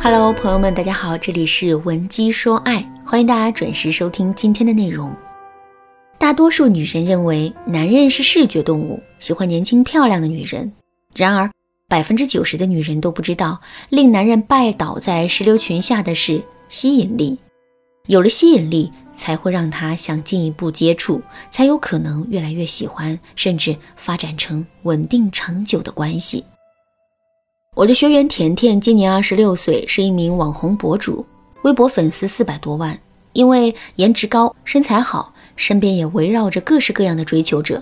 [0.00, 5.14] Hello，朋友们，大家好，这里是文姬说爱，欢迎大家准时收听今天的内容。
[6.18, 10.72] 大多数女人认为男人是视觉动物，喜欢年轻漂亮的女人。
[11.14, 11.50] 然而，
[11.88, 17.36] 百分之九十的女人都不知道，令男人拜倒在石榴裙下的是吸引力。
[18.06, 21.20] 有了吸引力，才会让他想进一步接触，
[21.50, 26.44] 才有可能越来越喜欢，甚至发展成稳定长久的关系。
[27.78, 31.24] 我的学员甜甜今年二十六岁，是一名网红博主，
[31.62, 32.98] 微博粉丝四百多万。
[33.34, 37.80] 因为颜值高、身材好，身边也围绕着各式各样的追求者。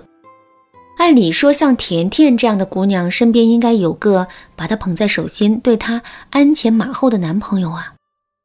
[0.98, 7.94] 按理说，像甜甜这样的姑娘，身边应该有个把她捧在手心、对她鞍前马后的男朋友啊。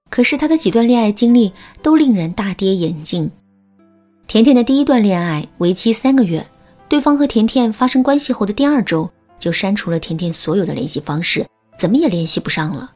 [0.10, 3.30] 可是她的几段恋爱经历都令人大跌眼镜。
[4.26, 6.48] 甜甜的第一段恋爱为期三个月，
[6.88, 9.10] 对方和甜甜发生关系后的第二周。
[9.42, 11.44] 就删除了甜甜所有的联系方式，
[11.76, 12.92] 怎么也联系不上了。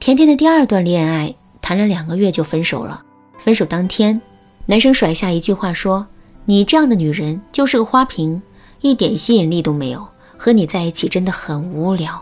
[0.00, 1.32] 甜甜的第二段恋爱
[1.62, 3.02] 谈了两个月就分手了。
[3.38, 4.20] 分手当天，
[4.66, 6.04] 男生甩下一句话说
[6.46, 8.42] ：“你这样的女人就是个花瓶，
[8.80, 10.04] 一点吸引力都没有，
[10.36, 12.20] 和你在一起真的很无聊。”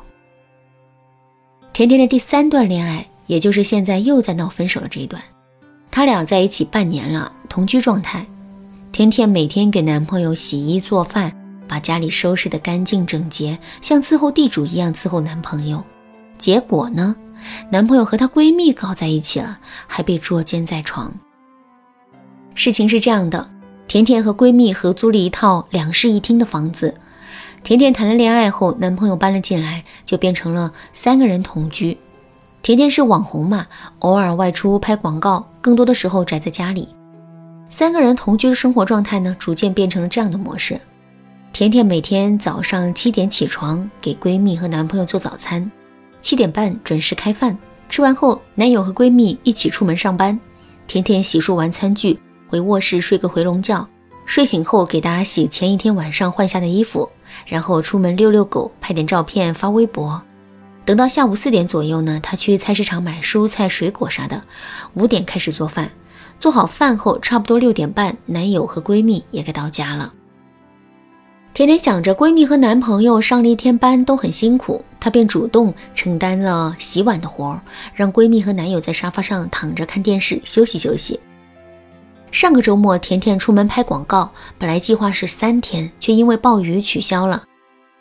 [1.73, 5.23] 甜甜的第三段恋爱，也就是现在又在闹分手的这一段，
[5.91, 8.27] 他俩在一起半年了，同居状态。
[8.93, 11.35] 甜甜每天给男朋友洗衣做饭。
[11.69, 15.83] 把家里收拾得干净整洁，像伺候地主一样伺候男朋友。
[16.39, 17.17] 结果呢，
[17.71, 21.13] 男朋友和她闺蜜搞在一起了，还被捉奸在床。
[22.55, 23.51] 事情是这样的，
[23.89, 26.95] 甜甜和闺蜜合租了一套两室一厅的房子。
[27.63, 31.97] 甜甜谈了恋爱后，男朋友搬了进来，就变成了三个人同居。
[32.61, 33.67] 甜甜是网红嘛，
[34.01, 36.89] 偶尔外出拍广告，更多的时候宅在家里。
[37.69, 40.79] 三个人同居的生活状态呢，逐渐变成了这样的模式。
[41.55, 45.71] 甜甜每天早上七点起床，给闺蜜和男朋友做早餐，
[46.21, 47.57] 七点半准时开饭。
[47.89, 50.37] 吃完后，男友和闺蜜一起出门上班。
[50.89, 53.89] 甜甜洗漱完餐具，回卧室睡个回笼觉。
[54.27, 57.09] 睡醒后，给大家洗前一天晚上换下的衣服，
[57.47, 60.21] 然后出门遛遛狗，拍点照片发微博。
[60.85, 64.43] 等到下午四点左右呢，她去菜市场买蔬菜水果啥的。
[64.95, 65.93] 五点开始做饭，
[66.41, 70.13] 做好饭后，差不多六点半，男友和闺蜜也该到家了。
[71.55, 77.61] 甜甜想着闺蜜和男朋友上了一天班都很辛苦，她便主动承担了洗碗的活儿，
[77.95, 81.21] 让闺蜜和男友在沙发上躺着看电视休息休息。
[82.33, 87.45] 上个周末，甜甜出门拍广告，本来计划是三天，却因为暴雨取消了。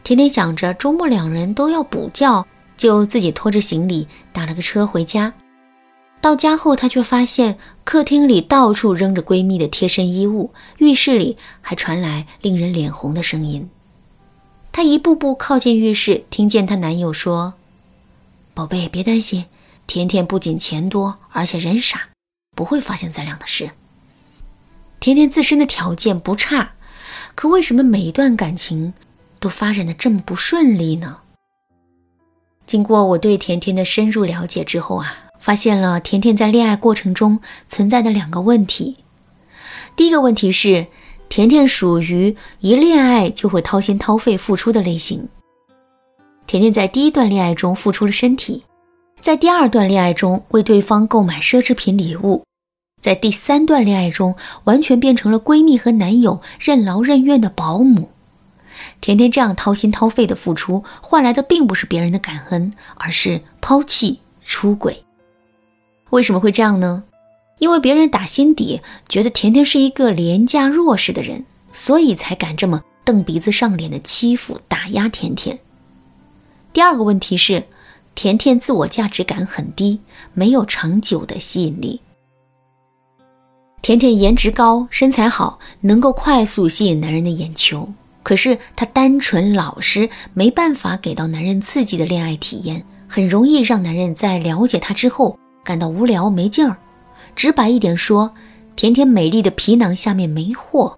[0.02, 2.44] 甜甜想着周末两人都要补觉，
[2.76, 5.32] 就自己拖着行李打了个车回家。
[6.24, 13.70] 到家后，她却发现客厅里到处扔着闺蜜的贴身衣物，浴室里还传来令人脸红的声音。
[14.72, 17.56] 她一步步靠近浴室，听见她男友说
[18.56, 19.48] ：“宝贝，别担心，
[19.86, 22.08] 甜甜不仅钱多，而且人傻，
[22.56, 23.72] 不会发现咱俩的事。”
[25.02, 26.76] 甜甜自身的条件不差，
[27.36, 28.94] 可为什么每一段感情
[29.42, 31.18] 都发展的这么不顺利呢？
[32.66, 35.18] 经过我对甜甜的深入了解之后啊。
[35.44, 37.38] 发现了甜甜在恋爱过程中
[37.68, 38.96] 存在的两个问题。
[39.94, 40.88] 第一个问题是，
[41.28, 45.28] 甜甜属于一恋爱就会掏心掏肺付出的类型。
[46.48, 48.64] 甜甜在第一段恋爱中付出了身体，
[49.20, 52.46] 在第二段恋爱中为对方购买奢侈品礼物，
[53.02, 54.34] 在第三段恋爱中
[54.64, 58.10] 完全变成了闺蜜和男友任劳任怨的保姆。
[59.02, 65.03] 甜甜这样掏心掏肺的付出，换来的并不是别人的感恩，而是抛弃、出轨。
[66.14, 67.04] 为什么会这样呢？
[67.58, 75.58] 因为别人打心底觉得甜甜是一个廉价弱势的人，所以才敢这么瞪鼻子上脸的欺负打压甜甜。
[76.72, 77.64] 第二个问题是，
[78.14, 80.02] 甜甜自我价值感很低，
[80.36, 82.00] 没有长久的吸引力。
[83.82, 87.92] 甜甜颜值高，身材好，能够快速吸引男人的眼球，
[88.22, 95.40] 可是她单纯老实，没办法给到男人刺激的恋爱体验，很容易让男人在了解她之后。
[95.64, 96.78] 感到无聊没劲儿，
[97.36, 98.34] 直白一点说，
[98.76, 100.98] 甜甜美丽的皮囊下面没货。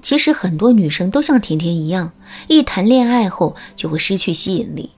[0.00, 2.12] 其实很多女生都像甜甜一样，
[2.48, 4.90] 一谈恋爱后就会失去吸引力。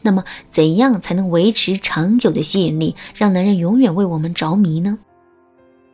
[0.00, 4.98] 那么，怎样才能维持长久的吸引力，让男人永远为我们着迷呢？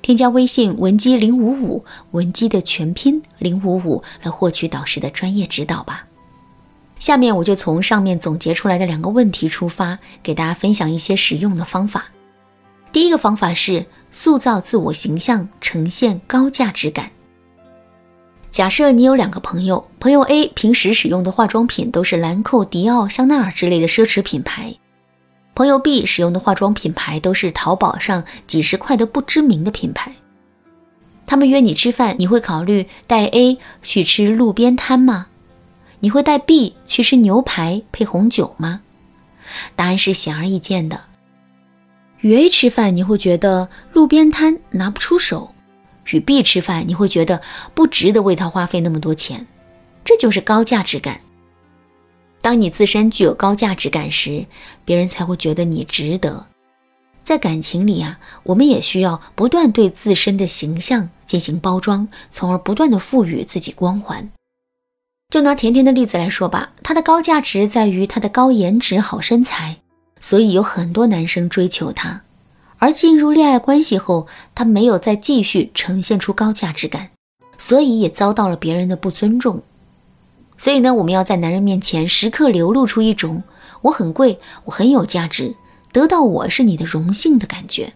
[0.00, 6.07] 添加微信文姬零五五，文姬的全拼零五五，来获取导师的专业指导吧。
[6.98, 12.06] 下面我就从上面总结出来的两个问题出发，给大家分享一些实用的方法。
[12.92, 17.10] 第一个方法是塑造自我形象，呈现高价值感。
[18.50, 24.74] 假设你有两个朋友，朋友 A 平时使用的化妆品都是兰蔻、迪奥、香奈儿之类的奢侈品牌，
[25.54, 30.12] 朋友 B 使用的化妆品牌都是淘宝上几十块的不知名的品牌。
[31.26, 35.26] 他们约你吃饭，你会考虑带 A 去吃路边摊吗？
[36.00, 38.82] 你会带 B 去吃牛排配红酒吗？
[39.74, 41.00] 答案是显而易见的。
[42.20, 45.54] 与 A 吃饭，你会觉得路边摊拿不出手；
[46.12, 47.40] 与 B 吃饭，你会觉得
[47.74, 49.46] 不值得为他花费那么多钱。
[50.04, 51.20] 这就是高价值感。
[52.40, 54.46] 当你自身具有高价值感时，
[54.84, 56.46] 别人才会觉得你值得。
[57.22, 64.30] 在感情里啊，我们也需要不断对自身的形象进行包装，从而不断的赋予自己光环。
[65.30, 69.76] 就拿甜甜的例子来说吧，她的高价值在于她的高颜值、好身材，
[70.20, 72.22] 所以有很多男生追求她。
[72.78, 77.10] 而进入恋爱关系后，她没有再继续呈现出高价值感，
[77.58, 79.62] 所以也遭到了别人的不尊重。
[80.56, 83.42] 所以呢，我们要在男人面前时刻流露出一种
[83.82, 85.54] 我很贵，我很有价值，
[85.92, 87.92] 得到我是你的荣幸的感觉。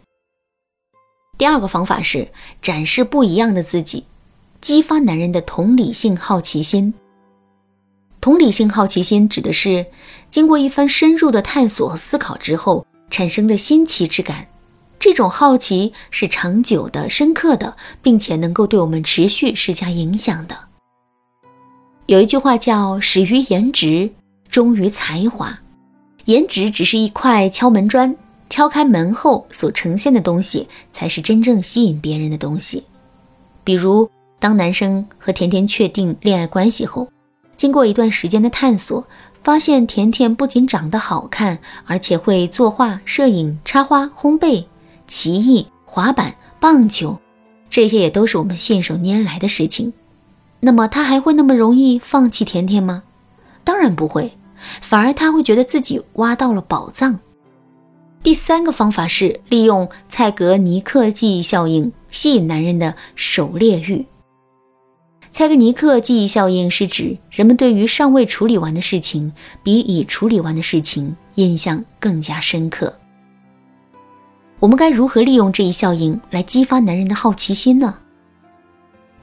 [1.39, 2.29] 第二个方法是
[2.61, 4.05] 展示不一样的自己，
[4.61, 6.93] 激发男人的同理性好奇心。
[8.23, 9.85] 同理性好奇心指的是
[10.31, 14.47] 经过一番深入的探索和思考之后产生的新奇之感。
[15.01, 20.57] 这种好奇是长久的、深刻的，并且能够对我们持续施加影响的。
[22.07, 24.09] 有一句话叫“始于颜值，
[24.49, 25.59] 忠于才华”。
[26.27, 28.15] 颜值只是一块敲门砖，
[28.49, 32.85] 敲开门后所呈现的东西，才是真正吸引别人的东西。
[33.65, 34.09] 比如，
[34.39, 37.09] 当男生和甜甜确定恋爱关系后，
[37.63, 39.07] 经过一段时间的探索，
[39.45, 44.65] 发现甜甜不仅长得好看，而且会作画、摄影、插花、烘焙、
[45.07, 47.17] 棋艺、滑板、棒球，
[47.71, 49.93] 这些也都是我们信手拈来的事情。
[50.59, 53.05] 那么他还会那么容易放弃甜甜吗？
[53.63, 54.37] 当然不会，
[54.81, 57.21] 反而他会觉得自己挖到了宝藏。
[58.25, 64.05] 第三个方法是利用蔡格尼克记忆效应吸引男人的狩猎欲。
[65.33, 69.33] 蔡格尼克记忆效应是指人们对于尚未处理完的事情
[69.63, 72.95] 比已处理完的事情印象更加深刻。
[74.61, 77.95] 我们该如何利用这一效应来激发男人的好奇心呢？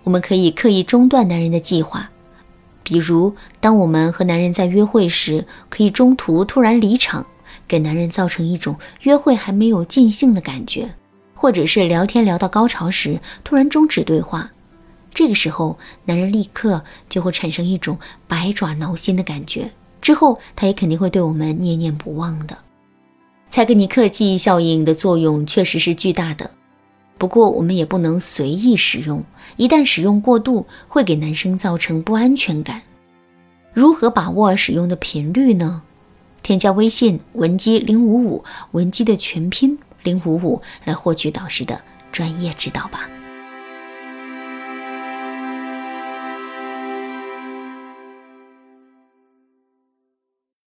[0.03, 2.09] 我们可以刻意中断男人的计划，
[2.81, 7.23] 比如，当我们和男人在约会时，可以中途突然离场，
[7.67, 10.87] 给男人造成一种约会还没有尽兴的感觉；
[11.35, 14.51] 或者是聊天聊到高潮时，突然终止对话，
[15.13, 17.97] 这个时候，男人立刻就会产生一种
[18.27, 19.71] 百爪挠心的感觉，
[20.01, 22.57] 之后他也肯定会对我们念念不忘的。
[23.49, 26.51] 蔡格尼克记忆效应的作用确实是巨大的。
[27.17, 29.21] 不过，我们也不能随意使用，
[29.57, 32.81] 一旦使用过度，会给男生造成不安全感。
[33.73, 35.81] 如何把握使用的频率呢？
[36.41, 41.81] 添加微信文姬零五五，文姬的全拼零五五，来获取导师的
[42.11, 43.09] 专业指导吧。